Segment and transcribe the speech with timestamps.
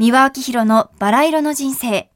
[0.00, 2.08] 三輪明宏のバラ色の人生。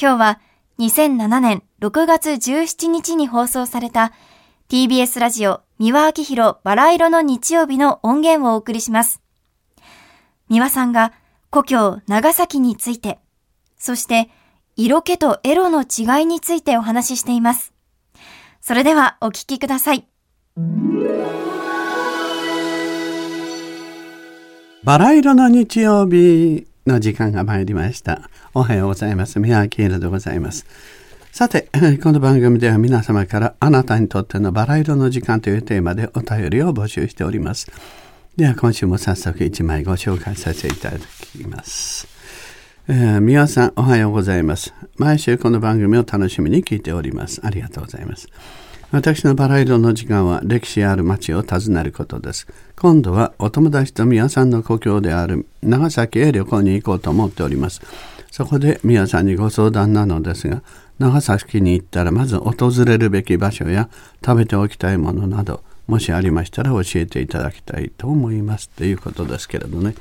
[0.00, 0.40] 今日は
[0.78, 4.14] 2007年6月17日に放送された
[4.70, 9.20] TBS ラジオ三輪明宏バラ色の日曜日の音源をお送りします。
[10.48, 11.12] 三輪さんが
[11.50, 13.18] 故郷長崎について、
[13.76, 14.30] そして
[14.74, 17.74] 色気とエロの違いについてお話ししています。
[18.62, 20.06] それではお聞きください。
[24.84, 28.28] バラ色の日曜日の時間が参りました。
[28.52, 29.40] おはようございます。
[29.40, 30.66] 宮脇宏でございます。
[31.32, 31.68] さて、
[32.02, 37.70] この番組では皆様からあなたにとってのバラ色の時間というテーマでお便りを募集しております。
[38.36, 42.06] では今週も早速1枚ご紹介させていただきます。
[42.86, 44.74] えー、皆さんおはようございます。
[44.96, 47.40] 毎週この番組を楽しみに聞いております。
[47.42, 48.28] ありがとうございます。
[48.94, 52.46] 私のバラ色の時間は歴史ある町を訪ねることです。
[52.76, 57.80] 今度はお友達と宮さんの故郷である長崎へ旅行に行こうと思っております。
[58.30, 60.62] そこで宮さんにご相談なのですが、
[61.00, 63.88] 長崎に行ったらまず訪れるべき場所や
[64.24, 69.96] 食べておきたいものなどもしありましたら教えていただきたいと思いますということですけれどね、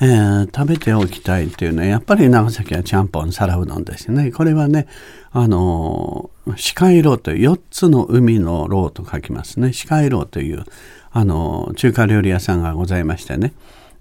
[0.00, 4.32] えー、食べておきたいっていうのはやっぱり長崎はちゃんぽん皿うどんですね。
[4.32, 4.86] これはね
[5.30, 9.72] あの四海楼という4つの海の楼と書きますね。
[9.72, 10.64] 四海楼という
[11.12, 13.52] あの中華料理屋さんがございましてね。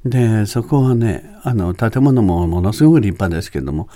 [0.05, 3.87] でそこはねあの建物もものすごく立派ですけども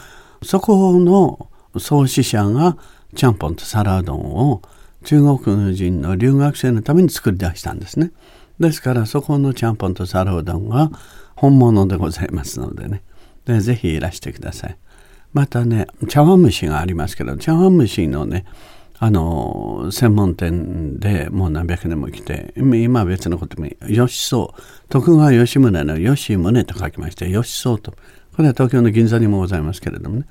[0.43, 2.77] そこの創始者が
[3.15, 4.61] ちゃんぽんと皿うどんを
[5.03, 8.11] 中国人の留学生のために作り出したんですね。
[8.59, 10.91] ですからそこのちゃんぽんと皿うどんが
[11.35, 13.03] 本物でございますのでね。
[13.45, 14.77] でぜひいらしてください。
[15.33, 18.45] またね、茶碗蒸しがありますけど、茶碗蒸しのね、
[18.97, 24.53] あの、専門店でもう何百年も来て、今は別のことも、吉宗、
[24.87, 27.91] 徳川吉宗の吉宗と書きまして、吉宗と。
[27.91, 30.25] これは東京の銀座にもございますけれどもね。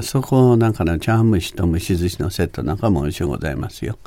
[0.00, 3.98] そこなんかの茶碗蒸しと蒸し寿司のセットなんかも美味しゅうございますよ。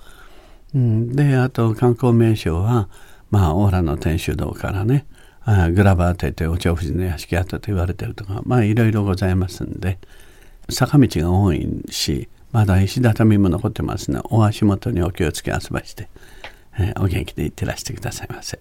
[0.73, 2.89] で、あと観光名所は、
[3.29, 5.05] まあ、オーラの天主堂からね、
[5.43, 9.97] あグラバーというお蝶夫人の屋敷跡と言われてるとか、まあ、いろいろございますんで、
[10.69, 16.09] 坂道が多いし、まだ石畳も残ってますの、ね、お足元にお気をつけあそばして、
[16.77, 18.59] えー、お元気でいってらしてくださいませ。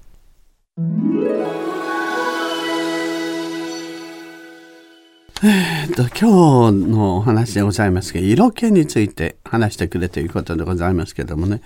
[5.43, 11.63] えー、と今日のお話でございますけど色気について話してくれということでございますけどもね、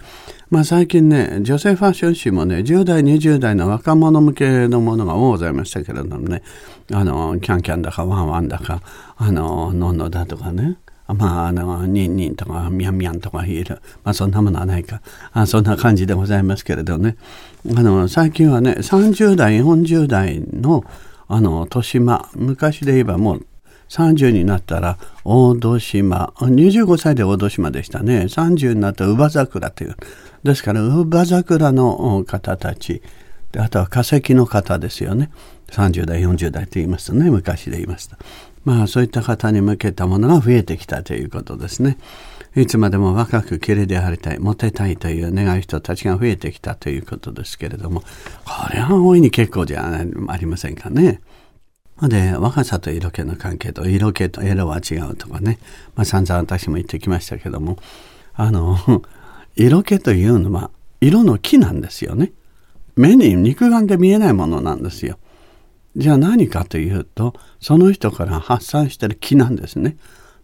[0.49, 6.45] まあ、最近ね女性ファッション誌もね10代20代の若者向けのものが多ございましたけれどもね
[6.93, 8.81] あのキャンキャンだかワンワンだか
[9.17, 10.77] あのノンノだとかね
[11.09, 13.83] まあ、あの、ニンニンとか、ミャンミャンとかいる。
[14.05, 15.03] まあ、そんなものはないか。
[15.35, 17.19] あそんな感じでございますけれどね。
[17.77, 20.83] あの、最近はね、30代、40代の、
[21.29, 23.47] あの、豊島、昔で言えばもう、
[23.95, 26.33] 30になったら大戸島。
[26.39, 28.23] 25歳で大戸島でしたね。
[28.23, 29.97] 30になった乳母桜という。
[30.43, 33.03] ですから乳母桜の方たち。
[33.53, 35.31] であとは化石の方ですよね。
[35.69, 37.31] 30代40代と言いますとね。
[37.31, 38.17] 昔で言いますと。
[38.65, 41.99] まあそういった方に向けたものが増えてきたということですね。
[42.57, 48.01] いつまでも若く綺麗でありたいモテたいという願う人たちが増えてきたということですけれども。
[48.01, 48.07] こ
[48.73, 51.21] れは大いに結構じゃありませんかね。
[52.09, 55.59] で、若さと色気の関係と色気と色は違うとかね、
[55.95, 57.79] まあ、散々私も言ってきましたけども、
[58.35, 58.77] あの、
[59.57, 60.71] 色気というのは
[61.01, 62.33] 色の木なんですよね。
[62.97, 65.19] 目に肉眼で見えないものなんですよ。
[65.97, 69.97] じゃあ何かというと、その人から発散してる木なんですね。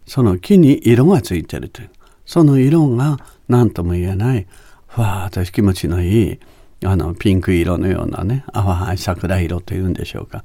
[0.05, 1.89] その木に色がついてるという。
[2.25, 4.47] その色が何とも言えない、
[4.87, 6.39] ふわーっと気持ちのいい、
[6.85, 10.43] あの、ピンク色のようなね、淡い桜色というんでしょうか。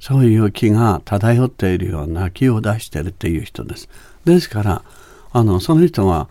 [0.00, 3.88] そういう気が漂っているような気を出してるっていう人です。
[4.24, 4.82] ですから
[5.32, 6.28] あのその人は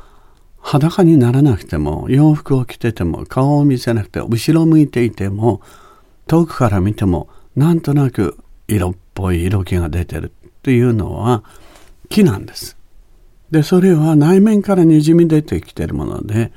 [0.60, 5.62] 裸にならなくても洋服を着てても顔を見せなくて後ろ向いていても
[6.28, 8.38] 遠くから見てもなんとなく
[8.68, 11.44] 色っぽい色気が出てるっていうのは
[12.10, 12.78] 木なんです。
[13.52, 16.52] でそれは内面からにじみ出てきてるもので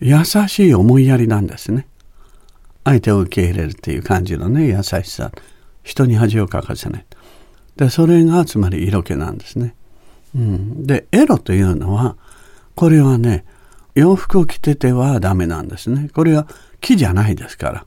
[0.00, 1.86] 優しい思いやりなんですね。
[2.84, 5.30] 相手を受け入れるっていう感じのね優しさ
[5.82, 7.06] 人に恥をかかせない。
[7.76, 9.74] でそれがつまり色気なんですね、
[10.36, 12.16] うん、でエロというのは
[12.74, 13.46] これはね
[13.94, 16.10] 洋服を着ててはダメなんですね。
[16.14, 16.46] これは
[16.80, 17.86] 木じゃないですから。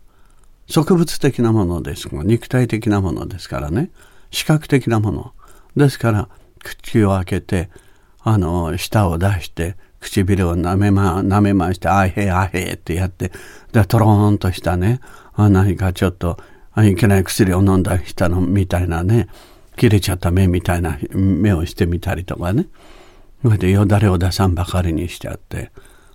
[0.67, 3.91] 植物的なものです肉体的なものですからね。
[4.31, 5.33] 視覚的なもの。
[5.75, 6.29] ですから
[6.63, 7.69] 口を開けて
[8.21, 13.31] あの舌を出して唇を舐めま舐めましてあへあへってやって
[13.71, 14.99] でトローンとしたね
[15.37, 16.37] 何かちょっと
[16.83, 19.27] いけない薬を飲んだ人のみたいなね
[19.77, 22.67] 切れちゃった目みたいな目をしてみたりとかね。
[23.41, 25.71] それでよだれを出さんばかりにしちゃって、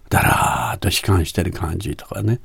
[0.08, 2.40] だらーっと悲観してる感じとかね。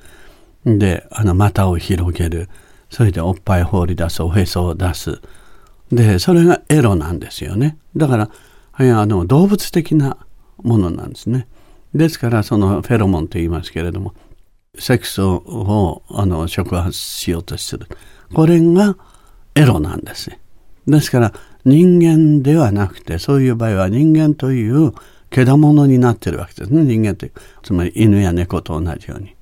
[0.65, 2.49] で、あの、股を広げる。
[2.89, 5.21] それでおっぱい放り出す、おへそを出す。
[5.91, 7.77] で、それがエロなんですよね。
[7.95, 8.29] だから、
[8.73, 10.17] あの、動物的な
[10.61, 11.47] ものなんですね。
[11.93, 14.13] ですから、そのフェロモンと言いますけれども、
[14.79, 17.87] セックスをあの触発しようとする。
[18.33, 18.97] これが
[19.55, 20.39] エロなんですね。
[20.87, 21.33] ですから
[21.63, 24.93] 人間ではなくてそういう場合は人間という
[25.31, 27.31] 獣になってるわけですね人間という
[27.63, 29.35] つまり犬や猫と同じように。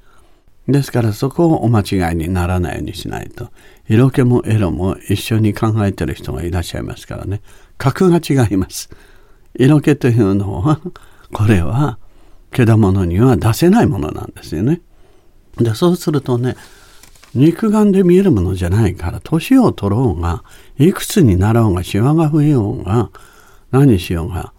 [0.67, 3.49] ですからそこをお間違いにならないようにしないと
[3.89, 7.41] 色気もエロも一緒に考えてる人がいらっしゃいますからね
[7.77, 8.89] 格が違います。
[9.55, 10.79] 色気というのは
[11.33, 11.99] これは
[12.51, 14.81] 獣には出せないものなんですよね。
[15.57, 16.55] でそうするとね
[17.35, 20.43] 肉眼で見えるものじゃないから年を取ろうが
[20.77, 23.09] いくつになろうがシワが増えようが
[23.71, 24.53] 何しようが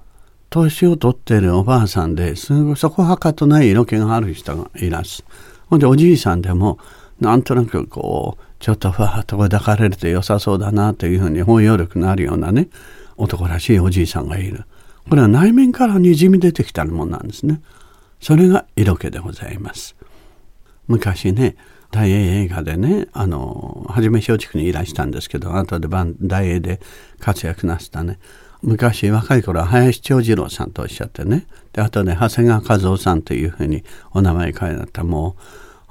[0.50, 5.25] 年を取ってるおばあさんですぐそこはかとない色気がある人がいらす。
[5.69, 6.79] ほんでおじいさんでも
[7.20, 12.69] なんとなくこうちょっとふわっと抱かれると良さそうだなというふうに包容力のあるようなね
[13.17, 14.64] 男らしいおじいさんがいる。
[15.08, 17.61] これは内面からにじみ出てきたものなんですね。
[18.20, 19.96] それが色気でございます。
[20.87, 21.57] 昔ね
[21.91, 25.89] 大英映画でねあの初め松竹にいらしたんですけど後で
[26.21, 26.81] 大英で
[27.21, 28.19] 活躍なすったね。
[28.63, 31.47] 昔若い頃は林長次郎さんとおっしゃってね。
[31.73, 35.05] で後で長谷川和夫さんというふうにお名前変えられた。
[35.05, 35.37] も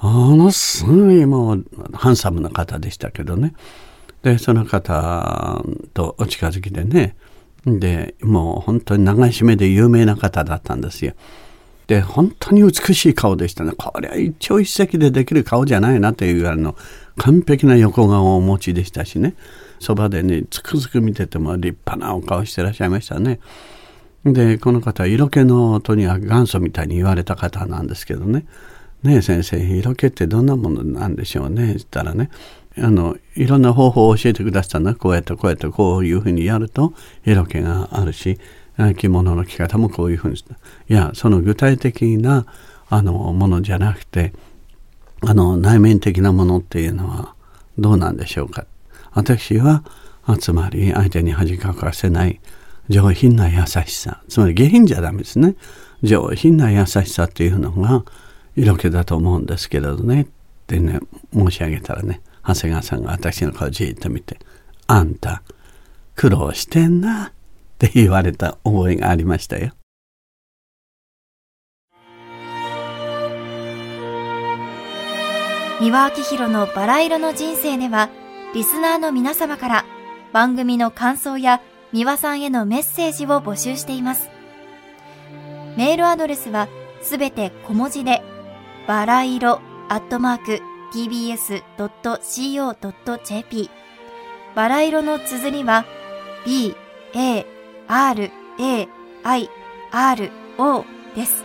[0.02, 3.54] うものすごいもうハンサムな方でしたけどね。
[4.24, 5.64] でその方
[5.94, 7.16] とお近づきでね。
[7.66, 11.14] でもう本当に長い締めで有名な方だったんですよ。
[11.88, 13.74] で本当に美しい顔でしたね。
[13.78, 16.76] これは一朝一夕でできる顔じゃないなというぐらいの
[17.18, 19.36] 完璧な横顔をお持ちでしたしね。
[19.80, 23.40] そばでねつくづく見てても立派なお顔してらっしゃいましたね。
[24.26, 28.46] でこの方色気のとにかく元祖みたいに言われた方なんですけどね。
[29.04, 31.68] ねえ先生色気ってどんなものなんでしょうね。
[31.68, 32.30] 言ったらね
[32.78, 36.94] あのいろんな方法を教えてくださったのこうやってこうやってこういうふうにやると
[37.26, 38.40] 色気があるし
[38.78, 40.56] 着物の着方もこういうふうにした。
[40.56, 42.46] いや、その具体的な
[42.90, 44.34] あのものじゃなくて、
[45.22, 47.36] あの内面的なものっていうのは
[47.78, 48.66] どうなんでしょうか。
[49.14, 49.84] 私は、
[50.40, 52.40] つまり相手に恥かかせない
[52.90, 54.22] 上品な優しさ。
[54.28, 55.56] つまり下品じゃダメですね。
[56.02, 58.04] 上品な優しさっていうのが
[58.56, 60.22] 色気だと思うんですけれどね。
[60.24, 60.26] っ
[60.66, 61.00] てね、
[61.34, 64.40] 申し上げたらね、長谷川さんが私の顔じっと見て、
[64.88, 65.44] あんた、
[66.16, 67.32] 苦労してんな。
[67.84, 69.74] って言われた覚えがありましたよ。
[75.82, 78.10] 三輪明宏のバラ色の人生では、
[78.54, 79.84] リスナーの皆様から
[80.32, 84.30] 番組の感想や三輪さんへのメッセージを募集しています。
[85.76, 86.70] メールアドレスは
[87.02, 88.22] すべて小文字で、
[88.88, 89.60] バラ色
[89.90, 90.62] アットマーク
[90.94, 91.60] tbs.co.jp
[94.56, 95.84] バラ色の綴りは
[96.46, 96.76] b,
[97.16, 97.46] a,
[97.88, 98.88] R, A,
[99.24, 99.50] I,
[99.92, 100.86] R, O
[101.16, 101.44] です。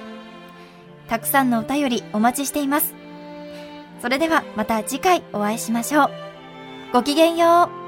[1.08, 2.94] たくさんのお便りお待ちしています。
[4.00, 6.10] それではまた次回お会いしましょう。
[6.92, 7.78] ごきげんよう。